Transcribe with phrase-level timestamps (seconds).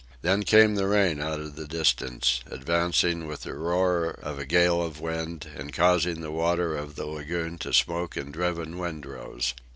[0.23, 4.81] Then came the rain out of the distance, advancing with the roar of a gale
[4.81, 9.53] of wind and causing the water of the lagoon to smoke in driven windrows.